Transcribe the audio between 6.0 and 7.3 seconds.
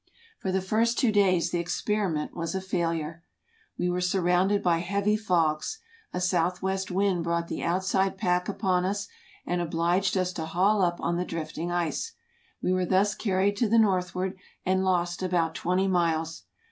a south west wind